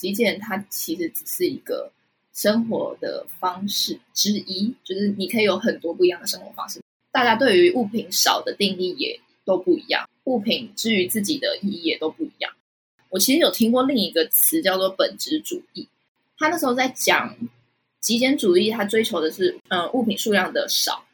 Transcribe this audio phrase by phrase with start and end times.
[0.00, 1.92] 极简它其实只是一个
[2.32, 6.80] 生活的方式之一，就是你可以有很多不一样的生活方式。
[7.12, 12.50] 大家对于物品少的定义也都不一样，物品之于自己的意义也都不一样。
[13.10, 15.86] 我其实有听过另一个词叫做本质主义，
[16.38, 17.36] 他那时候在讲
[18.00, 21.04] 极简主义，他追求的是嗯物品数量的少，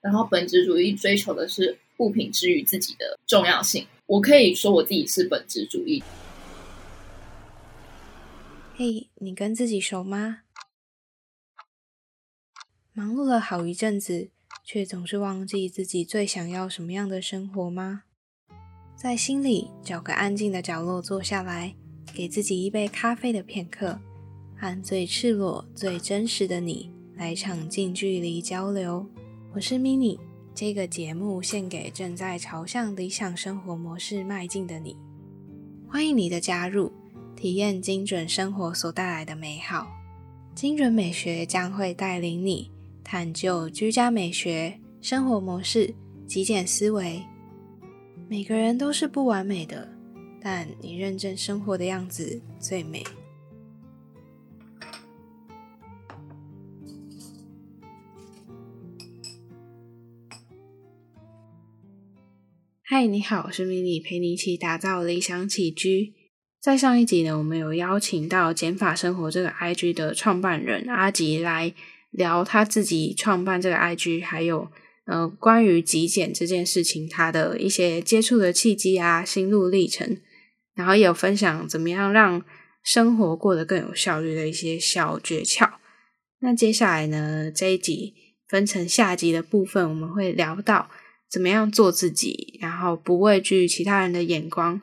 [0.00, 3.84] 然后本质主义追求的是物品之于自己的重要性。
[4.06, 6.00] 我可以说我自己是本质主义。
[8.78, 10.40] 嘿，你跟自己熟吗？
[12.92, 14.28] 忙碌了好一阵子，
[14.62, 18.02] 却总是忘记自己最想要什么样的生活吗？
[18.94, 21.74] 在心里找个安静的角落坐下来，
[22.12, 23.98] 给自己一杯咖啡的片刻，
[24.58, 29.08] 和最赤裸、最真实的你来场近距离交流。
[29.54, 30.20] 我是 mini，
[30.54, 34.94] 这个节目献给正在朝向理想生活模式迈进的你。
[35.88, 36.92] 欢迎你的加入，
[37.36, 39.86] 体验精准生活所带来的美好。
[40.54, 42.70] 精准美学将会带领你
[43.04, 45.94] 探究居家美学、生活模式、
[46.26, 47.22] 极简思维。
[48.26, 49.88] 每个人都是不完美的，
[50.40, 53.04] 但你认真生活的样子最美。
[62.82, 66.14] 嗨，你好，我是米妮，陪你一起打造理想起居。
[66.66, 71.72] 在上一集呢，我们有邀请到减法生活这个 IG 的创办人阿吉来
[72.10, 74.68] 聊他自己创办这个 IG，还有。
[75.04, 80.18] 呃，关于极简这件事情，他的一些接触的契机啊，心路历程，
[80.74, 82.42] 然后也有分享怎么样让
[82.82, 85.74] 生活过得更有效率的一些小诀窍。
[86.40, 88.12] 那接下来呢，这一集
[88.48, 90.90] 分成下集的部分，我们会聊到
[91.30, 94.80] 怎么样做自己，然后不畏惧其他人的眼光。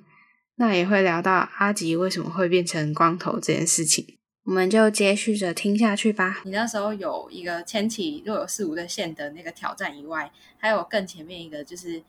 [0.63, 4.17] 那也会聊到阿吉为什么会变成光头这件事情。
[4.45, 6.41] 我们就接续着听下去吧。
[6.45, 12.01] 你那时候有一个牵起若有似无的线的那个挑战以外，还有更前面一个就是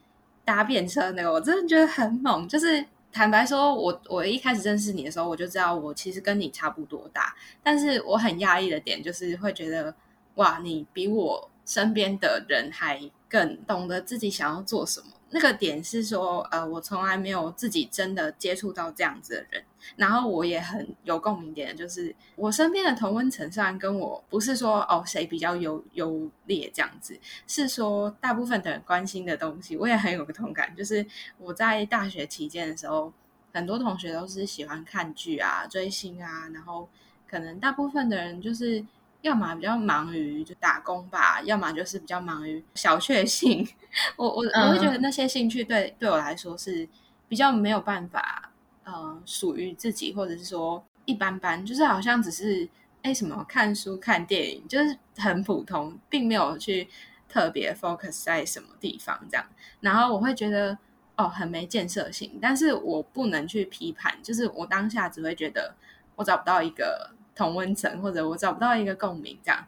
[0.45, 2.47] 搭便车那个，我真的觉得很猛。
[2.47, 9.93] 就是坦白说，我我一开始认识你的时候，我就知道我其实跟你差不多大，但是我很压抑的点就是会觉得，
[10.37, 15.07] 哇，你比我身边的人还更懂得自己想要做什么。
[15.35, 19.65] 那个点是说，呃，我从来没有自己真的接触到这样子的人，
[19.97, 27.19] 然后我也很有共鸣点，就是我身边的同温层虽然跟我不是说哦谁比较优优劣这样子，
[27.49, 31.05] 是说大部分的人关心的东西，我也很有个同感，就是
[31.39, 33.13] 我在大学期间的时候，
[33.53, 36.89] 很多同学都是喜欢看剧啊、追星啊，然后
[37.29, 38.85] 可能大部分的人就是。
[39.25, 43.67] 要么比较忙于就打工吧，要么就是比较忙于小确幸。
[44.17, 46.87] 我我我会觉得那些兴趣对对我来说是
[47.27, 48.53] 比较没有办法，
[48.85, 52.69] 呃，属于自己，或者是说一般般，就是好像只是
[53.01, 56.87] 哎什么看书、看电影，就是很普通，并没有去
[57.27, 59.47] 特别 focus 在什么地方这样。
[59.81, 60.77] 然后我会觉得
[61.17, 65.75] 哦，很没建设性，但是我不能去批判，就是我当下只会觉得
[66.17, 67.14] 我找不到一个。
[67.35, 69.67] 同温层，或者我找不到一个共鸣，这样。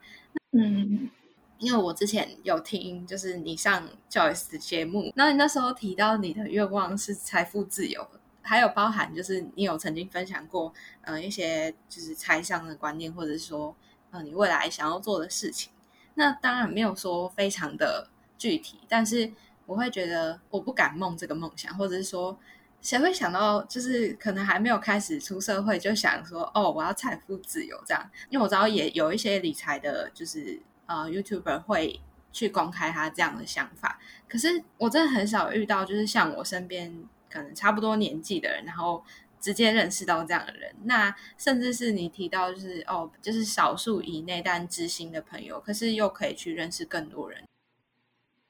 [0.53, 1.11] 嗯，
[1.59, 8.07] 因为我之前有听，就是你上 Joyce 的节目，那你那时候提到你的愿望是财富自由，
[8.43, 10.73] 还有包含就是你有曾经分享过，
[11.03, 13.75] 呃，一些就是财商的观念，或者是说，
[14.11, 15.73] 呃，你未来想要做的事情。
[16.15, 19.33] 那当然没有说非常的具体，但是
[19.67, 22.39] 我会觉得我不敢梦这个梦想，或者是说。
[22.87, 28.11] 谁会想到，就是可能还没有开始出社会，就想说哦，我要财富自由这样？
[28.31, 31.99] 因为我知道也有一些理财的，就是呃，YouTuber 会
[32.33, 33.99] 去公开他这样的想法。
[34.29, 39.03] 可是我真的很少遇到，就是像我身边可能差不多年纪的人，然后
[39.41, 40.73] 直接认识到这样的人。
[40.85, 47.43] 那甚至是你提到，就是哦，就是少数以内但知心的朋友，可是又可以去认识更多人。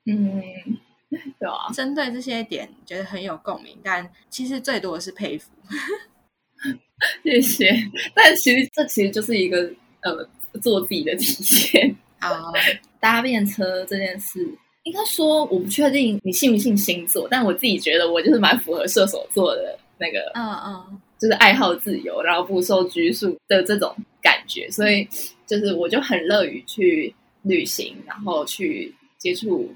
[0.05, 0.77] 嗯。
[1.39, 5.51] 对啊，针对这些点觉得很有共鸣，但其实最多的是佩服。
[7.23, 7.71] 谢谢，
[8.15, 9.71] 但其实这其实就是一个
[10.01, 10.27] 呃
[10.61, 12.41] 做自己的体现啊。
[12.99, 14.41] 搭便车这件事，
[14.85, 25.07] 应该说我不确定你信不信星座，但我自己觉得我就是蛮符合射手座的那个，嗯嗯，就是爱好自由，然后不受拘束的这种感觉，所以
[25.47, 29.71] 就是我就很乐于去旅行，然后去接触。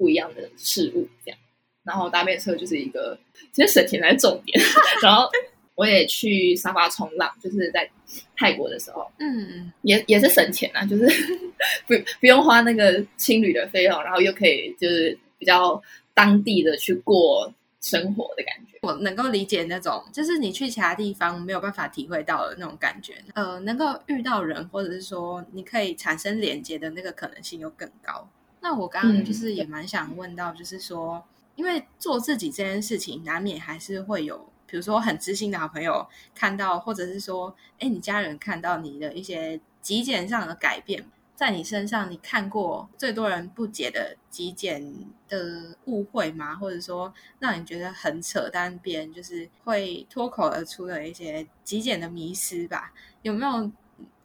[0.00, 1.38] 不一样的事物，这样，
[1.84, 3.18] 然后搭便车就是一个，
[3.52, 4.58] 其实省钱才是重点。
[5.02, 5.28] 然后
[5.74, 7.86] 我也去沙发冲浪，就是在
[8.34, 11.06] 泰国的时候，嗯，也也是省钱啊，就是
[11.86, 15.82] 不不用花那个青旅的费用，然后又可以就是比较
[16.14, 17.52] 当地的去过
[17.82, 18.78] 生活的感觉。
[18.80, 23.14] 我能够理解那种，就是你去其他地方没有办法体会到的那种感觉。
[23.34, 28.26] 呃，能够遇到人，或者是说你可以产生连接的那个可能性又更高。
[28.60, 31.24] 那我刚刚就是也蛮想问到，就是说，
[31.56, 41.04] 因为做自己这件事情，难免还是会有，比如说很知心的好朋友看到，或者是说，哎，你家人看到你的一些极简上的改变。
[41.34, 44.94] 在你身上，你看过最多人不解的极简
[45.26, 46.54] 的误会吗？
[46.54, 52.92] 或者说让你觉得很扯，但别人就是会脱口而出的一些极简的迷失吧？
[53.22, 53.72] 有没有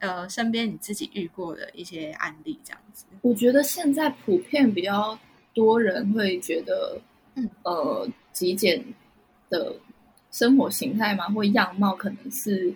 [0.05, 3.05] 呃身边你自己遇过的一些案例这样子？
[3.21, 5.17] 我觉得现在普遍比较
[5.53, 6.99] 多人会觉得，
[7.35, 8.83] 嗯呃，极简
[9.49, 9.75] 的
[10.31, 12.73] 生活形态嘛，或样貌可能是，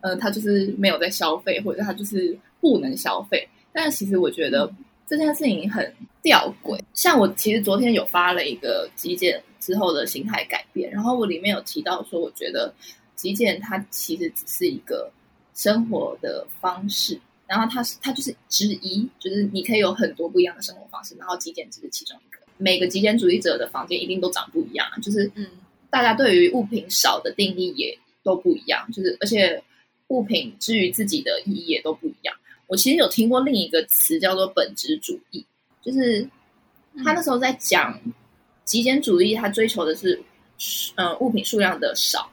[0.00, 3.48] 呃，他就是没有在消费，或者他就是不能消费。
[3.72, 4.72] 但其实我觉得
[5.06, 5.92] 这件事情很
[6.22, 6.80] 吊诡。
[6.94, 12.72] 像我其实昨天有发了一个极简之后的形态改变，然后我里面有提到说，我觉得
[13.14, 15.10] 极简它其实只是一个
[15.60, 22.40] 生活的方式，然后他是他就是之一，就是你可以有很多不一样的生活方式，然后极简只是其中一个。
[22.56, 25.46] 每个极简主义者的房间一定都长不一样，就是嗯，
[25.90, 29.62] 大家对于物品少的定义也都不一样，就是而且
[30.08, 32.34] 物品之于自己的意义也都不一样。
[32.66, 35.44] 我其实有听过另一个词叫做本质主义，
[35.82, 36.26] 就是
[37.04, 38.00] 他那时候在讲
[38.64, 40.18] 极简主义，他追求的是
[40.94, 42.30] 嗯物品数量的少，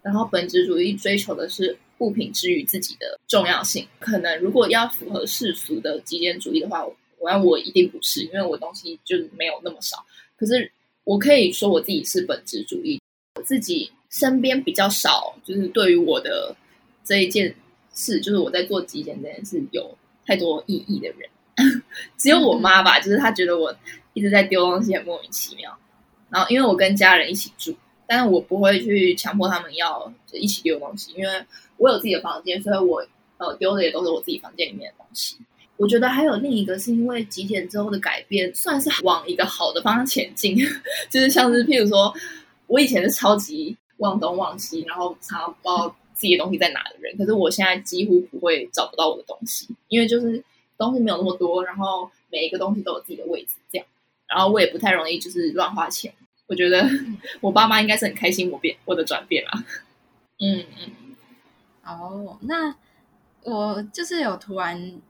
[0.00, 3.86] 然后本质主义追求的是物品之于自己的重要性。
[3.98, 6.84] 可能如果要符合世俗的极简主义的话，
[7.18, 10.04] 我要我一定不是，因为我东西就没有那么少。
[10.36, 10.70] 可是
[11.04, 13.00] 我可以说我自己是本质主义，
[13.36, 16.54] 我自己身边比较少，就是对于我的
[17.04, 17.54] 这一件。
[17.92, 21.28] 事，就是我在做极简这件事有太多意义的人，
[22.16, 23.74] 只有我妈吧，就是她觉得我
[24.14, 25.76] 一直在丢东西很莫名其妙。
[26.30, 27.74] 然后因为我跟家人一起住，
[28.10, 31.30] 但是我不会去强迫他们要一起丢东西，因为
[31.76, 35.36] 我有自己的房间，所以我呃丢的也都是我自己房间里面的东西。
[35.76, 40.56] 我觉得还有另一个是因为极简之后的改变，算是往一个好的方向前进，
[41.08, 42.12] 就是像是譬如说，
[42.66, 45.96] 我以前是超级忘东忘西，然后常常不知道。
[46.12, 50.44] 自己的东西在哪的人，可是我现在几乎不会找不到我的东西，因为就是
[50.76, 53.86] 东西没有那么多，然后每一个东西都有自己的位置，这样，
[54.28, 56.12] 然后我也不太容易就是乱花钱。
[56.50, 56.84] 我觉得
[57.40, 59.64] 我爸妈应该是很开心我变我的转变啦。
[60.40, 61.16] 嗯嗯，
[61.84, 62.74] 哦，那
[63.44, 65.00] 我就是有突然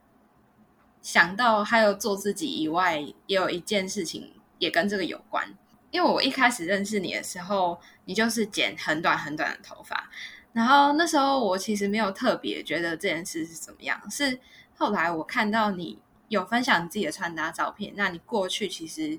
[1.01, 5.51] 想到，还有做自己以外，也有一件事情也跟这个有关，
[5.89, 10.11] 因为我一开始认识你的时候，你就是剪很短很短的头发。
[10.53, 14.37] 然后那时候我其实没有特别觉得这件事是怎么样，是
[14.75, 15.97] 后来我看到你
[16.27, 19.17] 有分享你自己的穿搭照片，那你过去其实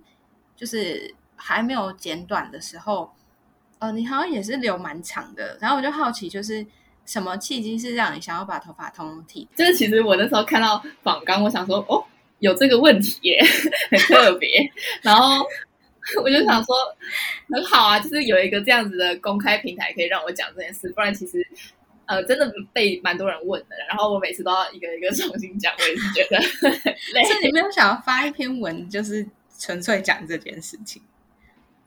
[0.54, 3.12] 就是还没有剪短的时候，
[3.79, 5.59] 呃，你好像也是留蛮长的。
[5.61, 6.65] 然后我就好奇，就是
[7.05, 9.49] 什么契机是让你想要把头发通通剃？
[9.56, 12.05] 就是其实我那时候看到仿刚，我想说哦，
[12.39, 13.43] 有这个问题耶，
[13.91, 14.71] 很特别。
[15.03, 15.44] 然后。
[16.21, 16.75] 我就想说，
[17.49, 21.47] 很好啊，就是有一个这样子的公开平台可以让我讲这件事，不然其实
[22.06, 23.77] 呃真的被蛮多人问的。
[23.89, 26.39] 然后我每次都要一个一个重新讲，我也是觉得
[27.15, 27.25] 累。
[27.25, 29.25] 是你没有想要发一篇文，就是
[29.56, 31.00] 纯粹讲这件事情，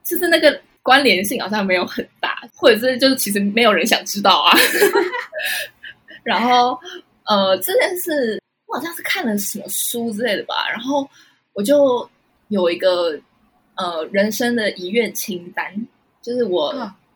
[0.05, 4.57] 就是那个关联性好像没有很大，或者是就是其实没有人想知道啊。
[6.23, 6.79] 然后
[7.25, 11.09] 呃这件事我好像是看了什么书之类的吧，然后
[11.53, 12.09] 我就
[12.49, 13.19] 有一个。
[13.77, 15.85] 呃，人生的遗愿清单，
[16.21, 16.73] 就是我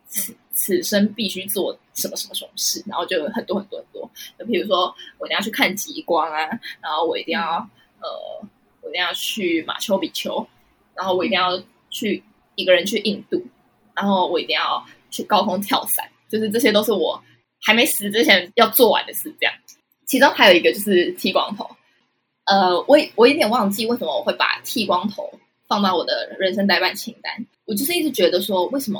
[0.10, 4.12] 此此生必须做什么什么什么事，然后就有很多很多很多。
[4.38, 6.50] 就比如说，我一定要去看极光啊，
[6.81, 7.65] 然后我一定要
[8.01, 8.46] 呃，
[8.81, 10.46] 我一定要去马丘比丘，
[10.93, 11.58] 然后我一定要
[11.89, 12.22] 去
[12.59, 13.41] 一个人去印度，
[13.95, 17.21] 然后我一定要去高空跳伞，就是这些都是我
[17.61, 19.33] 还没死之前要做完的事。
[19.39, 19.53] 这样，
[20.05, 21.69] 其中还有一个就是剃光头。
[22.45, 25.31] 呃，我我有点忘记为什么我会把剃光头。
[25.69, 27.31] 放到我的人生代办清单，
[27.65, 28.99] 我就是一直觉得说，为什么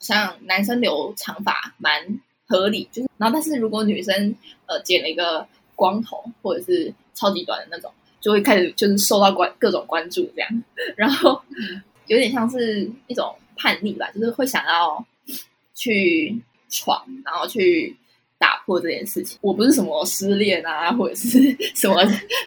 [0.00, 2.02] 像男生留长发蛮
[2.46, 10.64] 合理，就是然后但是如果女生呃剪了一个光头或者是超级短的那种，就会开始就是受到关各种关注这样，
[10.96, 11.42] 然后
[12.08, 15.06] 有点像是一种叛逆吧，就是会想要
[15.74, 16.38] 去
[16.68, 17.96] 闯，然后去。
[18.40, 21.40] 打破这件事情，我不是什么失恋啊，或者是
[21.74, 21.96] 什么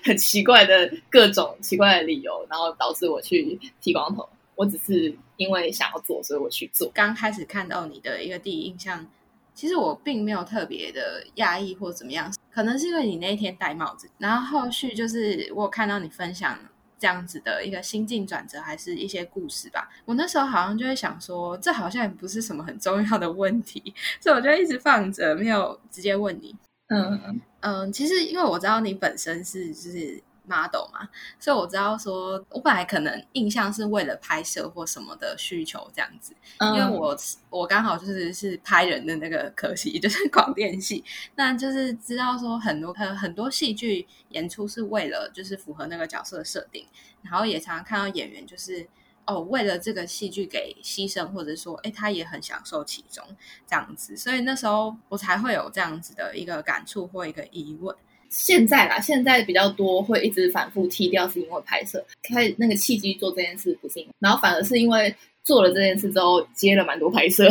[0.05, 4.25] 很奇怪的各种奇怪的理由，然后导致我去剃光头。
[4.55, 6.89] 我只是因为想要做，所以我去做。
[6.93, 9.05] 刚开始看到你的一个第一印象，
[9.53, 14.09] 其实我并没有特别的压抑或怎么样，可能是因为你那一天戴帽子。
[14.17, 16.57] 然后后续就是我有看到你分享
[17.01, 19.89] 这样子的一个心境转折，还是一些故事吧。
[20.05, 23.81] 我那时候好像就会想说，这好像也不是什么很重要的问题，
[24.21, 26.55] 所以我就一直放着，没有直接问你。
[26.89, 31.07] 嗯嗯，其实因为我知道你本身是就是 model 嘛，
[31.39, 37.15] 所以我知道说，我本来可能印象是为了拍摄或什么的需求这样子，嗯，因为我
[37.49, 41.03] 我刚好就是是拍人的那个可惜， 就是广电系，
[41.35, 46.85] 那就是知道说很多很很多戏剧演出是为了就是符合那个角色的设定，
[47.21, 48.87] 然后也常常看到演员就是
[49.25, 53.23] 哦为了这个戏剧给牺牲，或者说哎他也很享受其中
[53.67, 57.95] 这样子，所以那时候我才会有这样子的一个感触或一个疑问。
[58.31, 67.45] 现在啦，现在比较多会一直反复踢掉，是因为拍摄开那个契机做这件事不是，然后反而是因为做了这件事之后接了蛮多拍摄。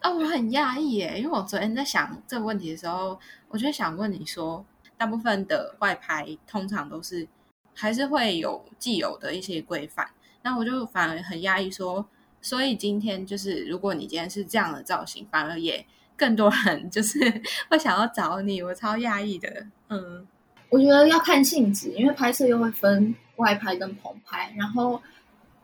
[0.00, 4.62] 啊， 我很讶异耶，因为我昨天在想这个问题的时候，我就想问你说，
[4.98, 7.26] 大部分的外拍通常都是
[7.74, 10.06] 还是会有既有的一些规范，
[10.42, 12.06] 那我就反而很讶异说，
[12.42, 15.84] 所以今天就是如果你今天是这样的造型，反而也
[16.16, 17.18] 更多人 就是
[17.68, 19.66] 会想要找你，我超讶异的。
[19.88, 20.26] 嗯，
[20.68, 25.00] 我觉得要看性质，因为拍摄又会分外拍跟棚拍，然后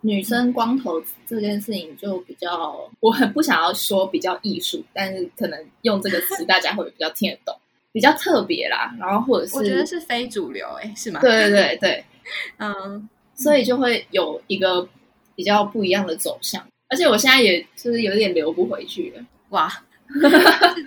[0.02, 7.56] 女生光头这件事情就比较，我很不想要说比较艺术，但是可能用这个词 大家会比较听得懂，
[7.92, 8.94] 比较特别啦。
[8.99, 11.21] 然后或者是我觉得是非主流，哎，是吗？
[11.21, 12.04] 对对对对，
[12.59, 14.87] 嗯，所以就会有一个
[15.35, 16.64] 比较不一样的走向。
[16.88, 19.73] 而且我现在也就是有点留不回去了，哇，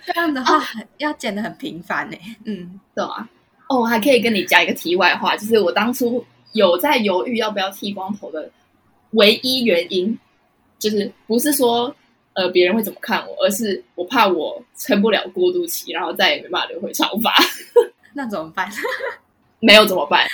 [0.05, 0.61] 这样的话
[0.97, 2.17] 要剪的很频繁呢。
[2.45, 3.27] 嗯，懂啊。
[3.67, 8.49] 哦，我还可以跟你讲一个题外话，就是我当初有在犹豫要不要剃光头的
[9.11, 10.17] 唯一原因，
[10.77, 11.93] 就是不是说
[12.33, 17.33] 呃别人会怎么看我，而是我怕我撑不了过渡期，然后再也没办法留回长发。
[18.13, 18.69] 那怎么办？
[19.59, 20.27] 没有怎么办？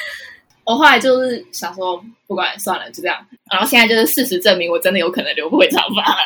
[0.64, 3.26] 我后来就是想说，不管算了，就这样。
[3.52, 6.26] 然后现在就是事实证明，我真的有可能留不回长发了。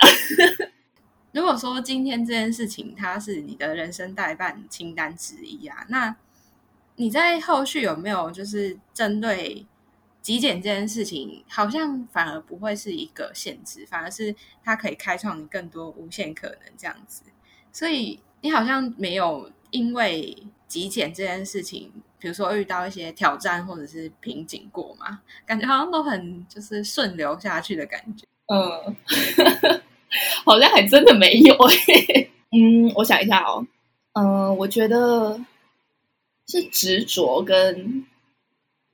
[1.35, 6.15] 如果说今天这件事情它是你的人生代办清单之一啊，那
[6.95, 9.65] 你在后续有没有就是针对
[10.21, 17.23] 极简这件事情，好像反而不会是一个限制，反而是它可以开创你更多无限可能这样子。
[17.73, 20.37] 所以你好像没有因为
[20.69, 25.19] 极简这件事情，比如说遇到一些挑战或者是瓶颈过嘛？
[25.45, 28.25] 感觉好像都很就是顺流下去的感觉。
[28.47, 28.95] 嗯，
[30.43, 32.29] 好像还真的没有诶。
[32.51, 33.65] 嗯，我想一下哦。
[34.13, 35.39] 嗯，我觉得
[36.47, 38.05] 是执着跟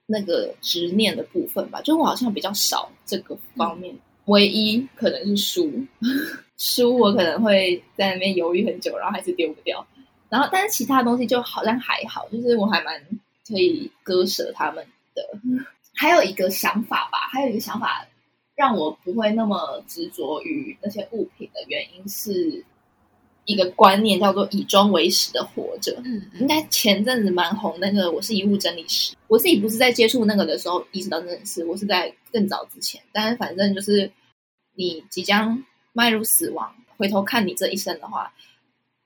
[0.07, 1.81] 那个执念的部分吧。
[1.81, 5.71] 就我好像比较少这个方面，唯一可能是书，
[6.57, 9.85] 书我可能会在那边犹豫很久，然后还是丢不掉。
[10.29, 12.99] 然后，但是其他东西就好像还好，就是我还蛮
[13.47, 15.23] 可以割舍他们的。
[15.93, 18.07] 还有一个想法吧，还有一个想法。
[18.55, 22.63] 让我不会那么执着于那些物品的原因是
[23.46, 26.00] 一个观念，叫做以终为始的活着。
[26.05, 29.15] 嗯，应该前阵子蛮红那个，我是遗物整理师。
[29.27, 33.01] 我自己不是在接触那个的时候意识到这件事，我是在更早之前。
[33.12, 34.12] 但是反正就是
[34.75, 38.31] 你即将迈入死亡，回头看你这一生的话，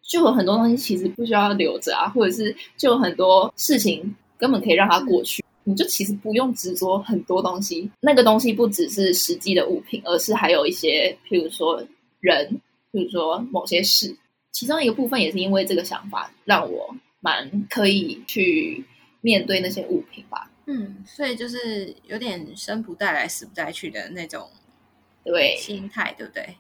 [0.01, 5.44] 就有很多东西其实不需要留着啊，或者是就有很多事情根本可以让它过去。
[5.65, 11.83] 你就其实不用执着很多东西，那个东西不只是实际的物品，而是还有一些，譬如说
[12.19, 12.61] 人，
[12.93, 14.15] 譬如说某些事。
[14.51, 18.85] 其中一个部分也是因为这个想法，让我蛮可以去
[19.19, 20.49] 面对那些物品吧。
[20.65, 24.49] 嗯，所以就是有点生不带来，死不带去的那种
[25.25, 26.55] 对心态，对不对？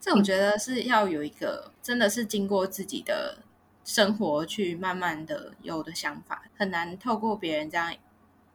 [0.00, 3.38] 这我觉得是要有一个真的是经过自己的
[3.84, 7.94] 生活去慢慢的有的想法，很难透过别人这样。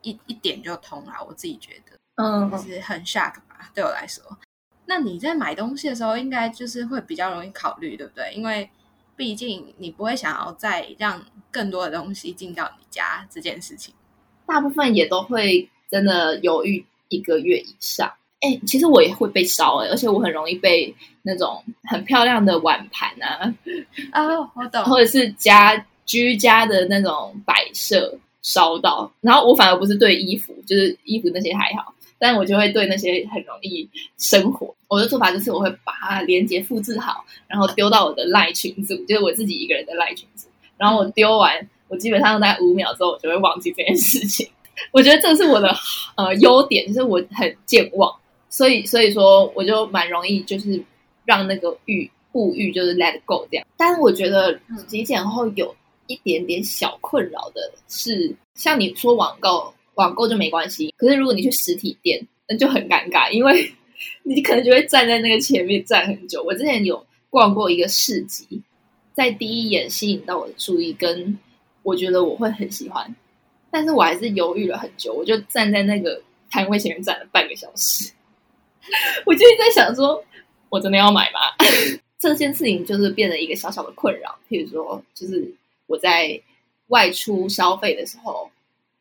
[0.06, 4.24] 一一点就通了，我自己觉得，嗯，就是很 shock 吧，对我来说。
[4.86, 8.32] 那你在买东西的时候，应该就是会比较容易考虑，对不对？
[8.34, 8.70] 因为
[9.16, 13.94] 毕竟你不会想要再让更多的东西进到你家这件事情。
[14.46, 18.08] 大部分也都会真的犹豫一个月以上。
[18.42, 23.52] 哎，其实我也会被烧哎，而且我很容易被那种很漂亮的碗盘啊，
[24.14, 28.16] 哦，我懂，或者是家居家的那种摆设。
[28.46, 34.72] 烧到，然后我反而不是对衣服，就是衣服那些还好，但我就会对那些很容易生火。
[34.88, 40.48] 我的做法就是我会把它连接复制好，然后丢到我的赖群组，就是我自己一个人的赖群组。
[40.78, 44.48] 然后我丢完，我基本上大概五秒之后，我就会忘记这件事情。
[44.92, 45.76] 我觉得这是我的
[46.16, 48.16] 呃优点，就是我很健忘，
[48.48, 50.80] 所以所以说我就蛮容易就是
[51.26, 53.66] 让那个欲物欲就是 let go 这样。
[53.76, 55.76] 但是我觉得极简后有。
[56.08, 63.72] 一点点小困扰的是，像你说网购网购就没关系，可是如果你去实体店，那就很尴尬，因为
[64.24, 66.44] 你可能就会站在那个前面站很久。
[66.44, 68.62] 我之前有逛过一个市集，
[69.14, 71.38] 在第一眼吸引到我的注意，跟
[71.84, 73.16] 我觉得我会很喜欢，
[73.72, 78.12] 但是我还是犹豫了很久，我就站在那个摊位前面站了半个小时，
[79.26, 80.24] 我就在想说，
[80.70, 81.40] 我真的要买吗？
[82.20, 84.36] 这件事情就是变成一个小小的困扰。
[84.50, 85.54] 譬如说，就是
[85.88, 86.42] 我在
[86.88, 88.50] 外出消费的时候。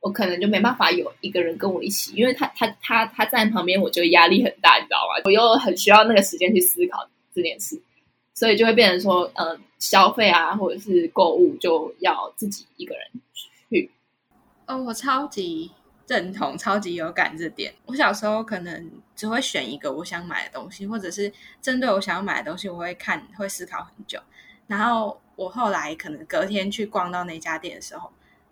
[0.00, 5.22] 我可能就没办法有一个人跟我一起，因为他他他他站旁边，我就压力很大，你知道吗？
[5.24, 7.80] 我又很需要那个时间去思考这件事，
[8.34, 13.06] 所以就会变成说，嗯，消费啊，或者是购物，就要自己一个人
[13.70, 13.90] 去。
[14.66, 15.70] 哦，我超级
[16.06, 17.72] 认同，超级有感这点。
[17.86, 24.20] 我小时候可能只会选一个我想买的东西，或者是针对我想要买的东西，我会看，会思考很久。
[24.66, 28.10] 然后我后来可能隔天去逛到那家店的时候。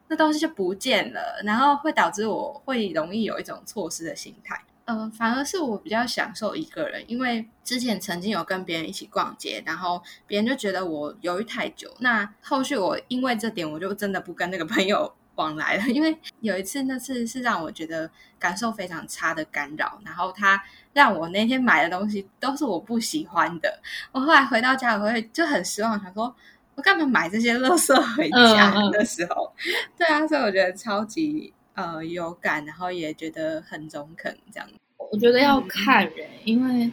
[0.08, 4.60] 那东西就不见了，然后会导致我会容易有一种错失的心态。
[4.84, 11.90] 呃，反而是我比较享受一个人，因为之前曾经有跟别人一起逛街，然后别人就觉得我犹豫太久。
[12.00, 15.84] 那后续我因为这点，我就真的不跟那个朋友往来了。
[15.88, 20.62] 因为有一次，那次是让我觉得感受非常差的干扰，然后他
[20.92, 23.80] 让我那天买的东西都是我不喜欢的。
[24.10, 26.36] 我后来回到家，我会就很失望，想说。
[26.75, 29.52] 我干嘛买这些垃圾回家的时候？
[29.99, 34.37] 对啊，所以我觉得超级呃有感，然后也觉得很中肯。
[34.52, 34.69] 这样，
[35.11, 36.91] 我觉得要看人，因为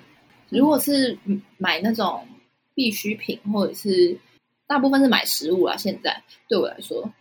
[0.49, 1.17] 如果是
[1.57, 2.27] 买那种
[2.73, 4.17] 必需品，或者是
[4.67, 7.11] 大部分是买食物啊，现在对我来说，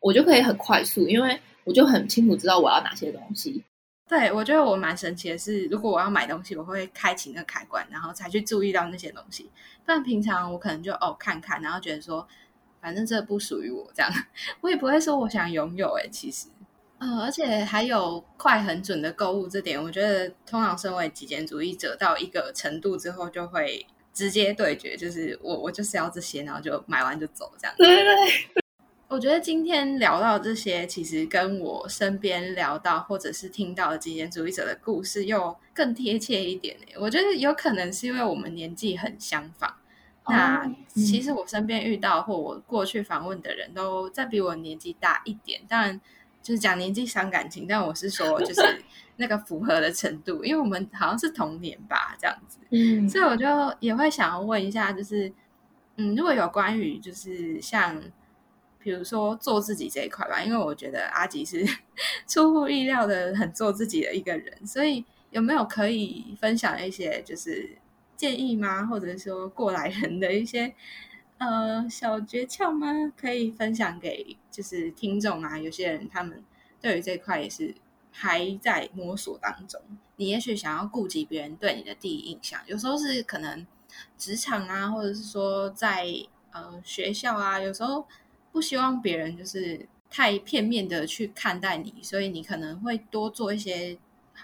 [0.00, 3.64] 我就可以很快速，因为我就很清楚知道我要哪些东西。
[4.08, 9.50] 对，我觉得我蛮神奇的是，如果我要买东西，我会开启那个开关，然后才去注意到那些东西。
[9.84, 12.26] 但平常我可能就哦看看，然后觉得说，
[12.80, 14.10] 反正这不属于我，这样
[14.62, 15.94] 我也不会说我想拥有。
[15.98, 16.46] 哎，其实，
[16.98, 27.74] 呃，而且还有快很准的购物这点，我觉得通常身为极简主义者到一个程度之后，就会直接对决，就是我我就是要这些，然后就买完就走，这样。
[27.76, 28.64] 对对。
[29.08, 36.76] 我觉得今天聊到这些，其实跟我身边聊到或者是听到的极简主义者的故事又更贴切一点。
[37.00, 39.74] 我觉得有可能是因为我们年纪很相仿。
[40.28, 45.62] 那其实我身边遇到或我过去访问的人都在比我年纪大一点。
[45.66, 45.98] 当然，
[46.42, 48.84] 就是讲年纪伤感情，但我是说，就是
[49.16, 52.58] 那个符合的程度，因为我们好像是同年吧，这样子。
[52.68, 53.46] 嗯，所以我就
[53.80, 55.32] 也会想要问一下，就是
[55.96, 57.98] 嗯，如果有关于就是像。
[58.88, 61.62] 比如说做自己这一块吧，因为我觉得阿吉是
[62.26, 67.76] 出乎意料的很做自己的一个人，所以有没有可以分享一些就是
[68.16, 68.86] 建议吗？
[68.86, 70.74] 或者说过来人的一些
[71.36, 73.12] 呃小诀窍吗？
[73.14, 75.58] 可以分享给就是听众啊？
[75.58, 76.42] 有些人他们
[76.80, 77.74] 对于这块也是
[78.10, 79.78] 还在摸索当中。
[80.16, 83.66] 你也许想要顾及别人对你的第一印象，有时候是可能
[84.16, 86.06] 职场啊，或者是说在
[86.52, 88.06] 呃学校啊，有时候。
[88.58, 93.96] 不希望别人就是太片面的去看待你，所以你可能会多做一些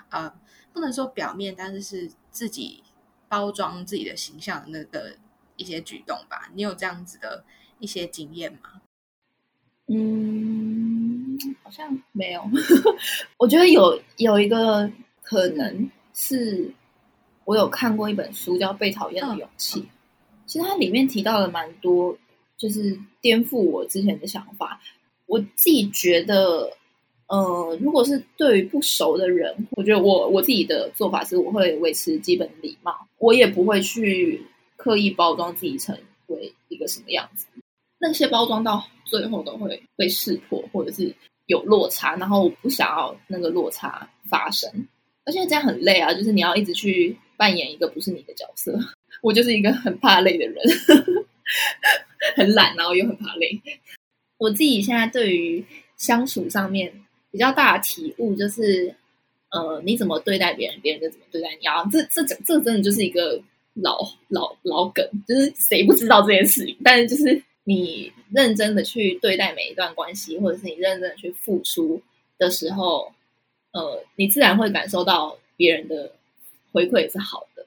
[0.09, 0.33] 呃，
[0.73, 2.81] 不能说表面，但是是自己
[3.29, 5.17] 包装自己的形象那个
[5.57, 6.49] 一些举动吧。
[6.55, 7.45] 你有这样子的
[7.81, 8.81] 一些经验吗？
[9.89, 12.45] 嗯，好像没有。
[13.37, 14.89] 我觉得有有一个
[15.25, 16.73] 可能是
[17.45, 19.81] 我有看过一本书叫《被讨厌的勇气》，
[20.47, 22.17] 其实它里面提到了蛮多。
[22.57, 24.81] 就是颠覆我之前的想法。
[25.27, 26.71] 我自己觉得，
[27.29, 34.45] 呃，如果是对于不熟的人，我觉得我我自己的做法是，我会维持基本礼貌，我也不会去
[34.77, 37.47] 刻意包装自己成为一个什么样子。
[37.99, 41.15] 那些包装到最后都会被识破，或者是
[41.47, 44.71] 有落差，然后我不想要那个落差发生。
[45.25, 48.79] 而且这样很累啊，就是你要一直去扮演一个不是你的角色。
[49.23, 50.57] 我就是一个很怕累的人。
[52.37, 53.61] 很懒，然后又很怕累。
[54.39, 55.65] 我自己现在对于
[55.97, 56.93] 相处上面
[57.31, 58.95] 比较大的体悟就是，
[59.51, 61.85] 呃，你怎么对待别人，别人就怎么对待你啊。
[61.91, 63.41] 这这这真的就是一个
[63.75, 66.77] 老老老梗，就是谁不知道这件事情？
[66.83, 72.03] 但是就是你认真的去对待每一段关系，或者是你认真的去付出
[72.39, 73.13] 的时候，
[73.73, 76.13] 呃，你自然会感受到别人的
[76.73, 77.64] 回馈是好的。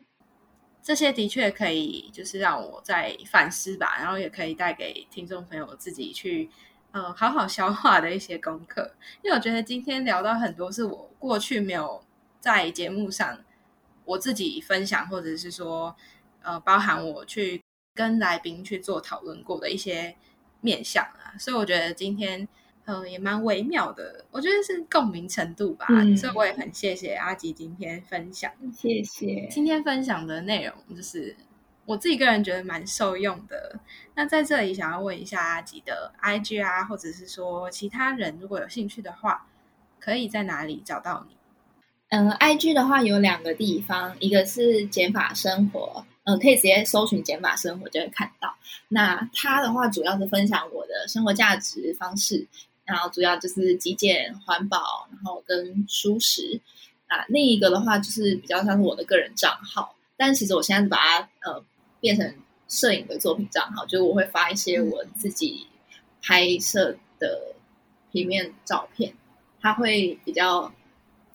[0.87, 6.49] 这些的确可以，就是让我在反思吧，然后也可以带给听众朋友自己去，
[6.91, 8.95] 呃，好好消化的一些功课。
[9.21, 12.01] 因为我觉得今天聊到很多是我过去没有
[12.39, 13.37] 在节目上
[14.05, 15.93] 我自己分享，或者是说，
[16.41, 17.61] 呃，包含我去
[17.93, 20.15] 跟来宾去做讨论过的一些
[20.61, 21.35] 面向啊。
[21.37, 22.47] 所以我觉得今天
[22.87, 24.23] 呃，也蛮微妙的。
[24.31, 28.49] 我觉得是共鸣程度吧，所以我也很谢谢阿吉今天分享。
[28.73, 29.45] 谢谢。
[29.51, 31.35] 今天分享的内容就是
[31.83, 33.77] 我自己个人觉得蛮受用的。
[34.15, 39.45] 那在这里想要问一下阿吉的 IG 啊，或者是说其他人如果有兴趣的话，
[39.99, 41.35] 可以在哪里找到你？
[42.07, 46.05] 嗯，IG 的话有两个地方，一个是减法生活。
[46.23, 48.53] 嗯，可以直接搜寻减法生活就会看到。
[48.89, 52.45] 那它的话主要是分享我的生活价值方式，
[52.87, 56.59] 然后主要就是极简、环保，然后跟舒适。
[57.07, 61.63] 啊，另一个的话就是比较像是我的个人账号，但其实我现在是把它呃
[62.01, 62.35] 变成
[62.67, 65.65] 摄影的作品账号，就是我会发一些我自己
[66.21, 67.55] 拍摄的
[68.11, 69.13] 平面照片，
[69.61, 70.69] 它会比较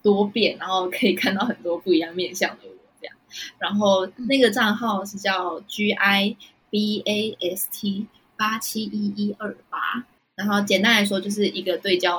[0.03, 3.17] 多变，然后可以看到很多不一样面向的我这样。
[3.59, 6.37] 然后那个账号是叫 G I
[6.69, 10.05] B A S T 八七一一二八，
[10.37, 12.19] 然后简单来说就是一个对焦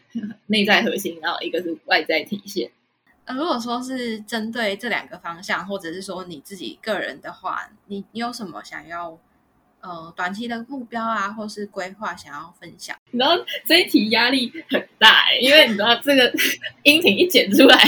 [0.46, 2.70] 内在核心，然后一个是外在体现。
[3.24, 9.18] 呃，如果说是针对这两个方向，或者是说你自己个人的话，你你有什么想要
[9.80, 12.96] 呃短期的目标啊，或是规划想要分享？
[13.10, 16.32] 你知道这一题压力很大，因为你知道这个
[16.84, 17.78] 音频一剪出来，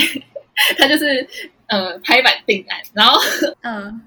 [0.79, 1.29] 它就是。
[1.69, 3.21] 呃，拍板定案，然后
[3.62, 4.01] 嗯，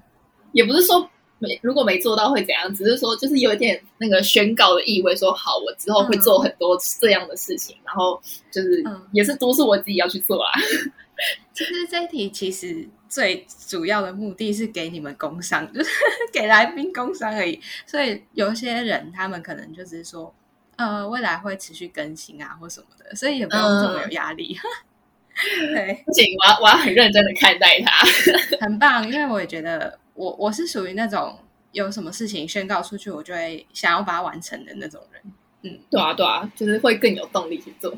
[0.52, 8.20] 也不是说没如果没做到会怎样，只是说就是有一点那个宣告的意味，说好我之后会做很多这样的事情，然后
[8.52, 10.52] 就是也是都是我自己要去做啊。
[11.52, 15.90] 其实这一题其实最主要的目的是给你们工伤， 就是
[16.32, 17.60] 给来宾工伤而已。
[17.84, 20.34] 所以有些人他们可能就是说，
[20.76, 24.56] 呃，未来会持续更新啊或什么的，所以也不用这么有压力。
[25.74, 28.06] 对，不行，我要我要很认真的看待它，
[28.60, 29.10] 很棒。
[29.10, 31.38] 因为我也觉得，我我是属于那种
[31.72, 35.22] 有什么事情宣告出去，我就会想要把它完成的那种人。
[35.62, 37.90] 嗯，对啊，对啊，就是会更有动力去做。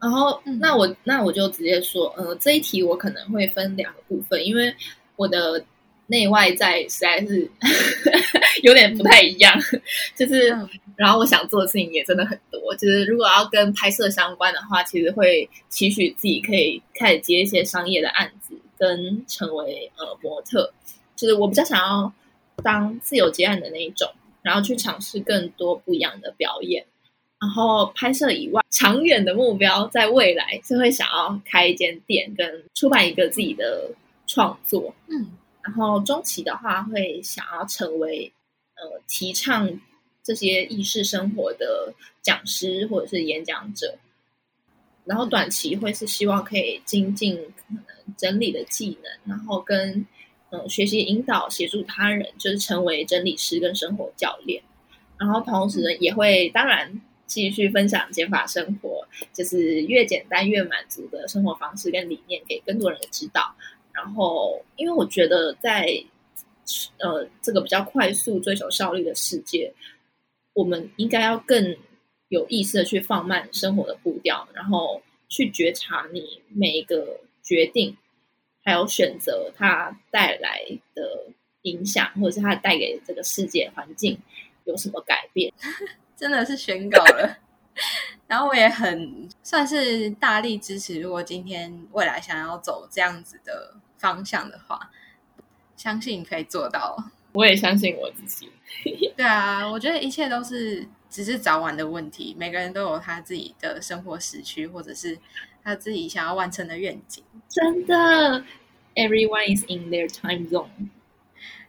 [0.00, 4.72] 然后，那我那我就直接说，呃，这一题我可能会分两个部分，因为
[5.16, 5.64] 我的。
[6.10, 7.46] 内外在实在是
[8.64, 9.54] 有点不太一样，
[10.16, 10.48] 就是，
[10.96, 12.74] 然后我想做的事情也真的很多。
[12.76, 20.72] 就是如果要跟拍摄相关的话，其实会期许自己可以开始接一些商业的案子，跟成为呃模特。
[21.18, 22.12] 就是我比较想要
[22.62, 24.08] 当自由接案的那一种，
[24.40, 26.86] 然后去尝试更多不一样的表演。
[27.40, 33.90] 然后拍摄以外，长远的目标在未来是会想要开一间店，跟出版一个自己的
[34.28, 34.94] 创作。
[35.08, 35.32] 嗯。
[35.62, 38.32] 然后中期的话，会想要成为
[38.76, 39.80] 呃提倡
[40.22, 43.98] 这些意识生活的讲师或者是演讲者。
[45.04, 47.82] 然后短期会是希望可以精进可能
[48.16, 50.06] 整理的技能，然后跟
[50.50, 54.62] 嗯学习引导协助他人，就是成为整理师跟生活教练。
[55.18, 63.54] 然后同时呢，也会当然继续分享减法生活，就是越简单越满足的生活方式跟理念，给更多人知道。
[63.92, 66.02] 然后，因为我觉得在
[66.98, 69.72] 呃这个比较快速追求效率的世界，
[70.52, 71.76] 我们应该要更
[72.28, 77.96] 有意识的去放慢生活的步调，然后去觉察你每一个决定
[78.68, 80.60] 还有选择它带来
[80.94, 81.26] 的
[81.62, 84.18] 影响，或者是它带给这个世界环境
[84.64, 85.52] 有什么改变。
[86.16, 87.38] 真的是宣告了，
[88.28, 91.00] 然后我也很算是大力支持。
[91.00, 93.74] 如果今天未来想要走这样子的。
[94.00, 94.92] 方向的话，
[95.76, 96.96] 相信可以做到。
[97.32, 98.48] 我也相信我自己。
[99.16, 102.32] 对啊，我觉得一切都是只是早晚的问题。
[102.38, 105.18] 每个人都有他自己的生活时区，或者是
[105.64, 107.24] 他自己想要完成的愿景。
[107.48, 108.44] 真的
[108.98, 110.90] ，Everyone is in their time zone。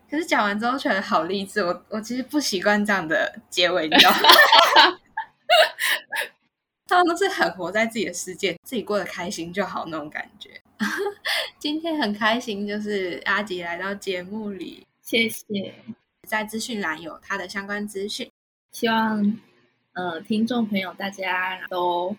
[0.10, 1.62] 可是讲完之后觉得好励志。
[1.62, 4.18] 我我其实不习惯这样的结尾，你知道吗？
[6.88, 10.50] 他们都是很活在自己的世界，自己过得开心就好那种感觉。
[11.60, 15.76] 今天很开心，就是阿吉来到节目里，谢谢。
[16.28, 18.32] 在资讯栏有他的相关资讯，
[18.72, 19.40] 希望
[19.94, 22.16] 呃听众朋友大家都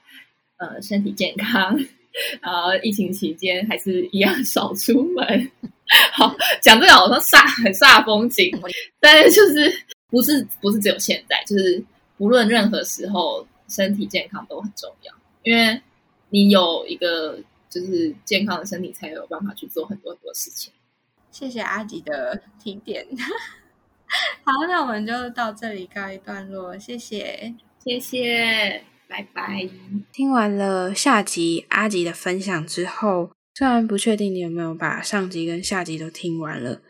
[0.59, 1.77] 呃身体健康，
[2.41, 5.51] 然后疫情期间还是一样少出门。
[6.13, 8.51] 好，讲这个好像煞很煞风景，
[9.01, 9.73] 但是就是
[10.09, 11.83] 不是不是只有现在，就是
[12.17, 13.47] 不论任何时候。
[13.71, 15.81] 身体健康都很重要，因为
[16.31, 20.73] 你有一个就是健康的身体，才有办法去做很多很多事情。
[21.31, 23.07] 谢谢阿吉的提点。
[24.43, 26.77] 好，那我们就到这里告一段落。
[26.77, 29.69] 谢谢，谢谢，拜拜。
[30.13, 36.81] 听完了下集阿吉的分享之后，虽然不确定你有没有把上集跟下集都听完了，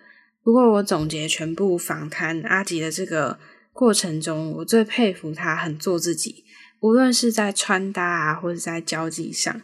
[0.45, 3.41] 不过我总结全部访谈阿吉的这个
[3.73, 6.45] 过程中，我最佩服他很做自己。
[6.81, 9.61] 无论是在穿搭啊，或者在交际上，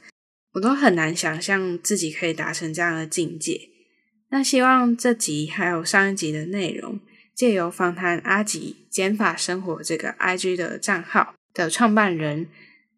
[0.55, 3.69] 我都很难想象自己可以达成这样的境界。
[4.31, 7.01] 那希望这集还有上一集的内容，
[7.35, 12.47] 借由访谈阿吉减法生活这个 IG 的账号的创办人，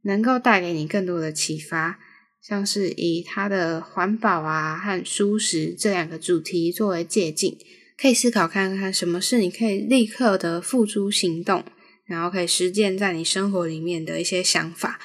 [0.02, 1.98] 能够带给你更多的启发。
[2.40, 7.56] 像是以他的环保啊和舒适这两个主题作为借鉴，
[8.00, 11.64] 可以思考看看什么是你可以立刻的付诸行动，
[12.06, 14.98] 然后可以实践在你生活里面的一些想法。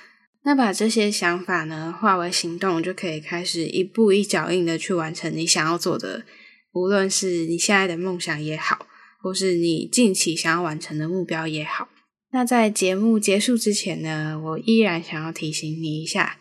[0.44, 6.24] 那把这些想法呢化为行动，就可以开始一步一脚印的去完成你想要做的，
[6.74, 8.86] 无论是你现在的梦想也好，
[9.22, 11.90] 或是你近期想要完成的目标也好。
[12.34, 16.40] 那在节目结束之前呢，我依然想要提醒你一下。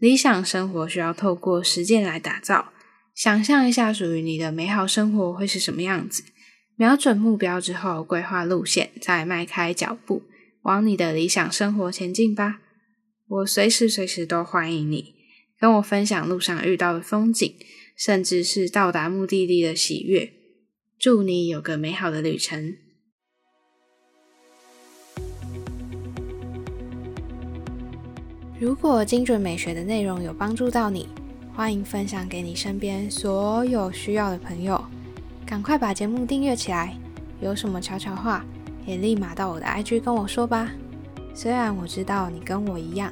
[0.00, 2.72] 理想生活需要透过实践来打造。
[3.14, 6.24] 想象一下属于你的美好生活会是什么样子？
[6.74, 10.24] 瞄准目标之后，规划路线，再迈开脚步，
[10.62, 12.60] 往你的理想生活前进吧。
[13.28, 15.14] 我随时随时都欢迎你，
[15.60, 17.54] 跟我分享路上遇到的风景，
[17.96, 20.32] 甚至是到达目的地的喜悦。
[20.98, 22.76] 祝你有个美好的旅程。
[28.60, 31.08] 如果精准美学的内容有帮助到你，
[31.56, 34.78] 欢迎分享给你身边所有需要的朋友。
[35.46, 36.94] 赶快把节目订阅起来，
[37.40, 38.44] 有什么悄悄话
[38.84, 40.70] 也立马到我的 IG 跟我说吧。
[41.32, 43.10] 虽然我知道你跟我一样，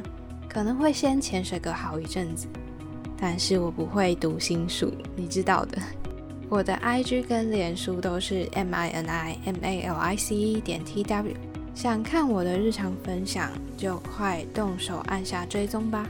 [0.50, 2.46] 可能会先潜水个好一阵子，
[3.18, 5.78] 但是我不会读心术，你知道的。
[6.50, 11.34] 我的 IG 跟脸书都是 M I N I M A L I C E 点 T W。
[11.78, 16.04] 想看我的日常分享，就快动手按下追踪吧。